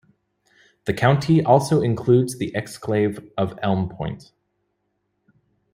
The 0.85 0.95
county 0.95 1.43
also 1.43 1.83
includes 1.83 2.35
the 2.39 2.51
exclave 2.53 3.29
of 3.37 3.59
Elm 3.61 3.87
Point. 3.87 4.31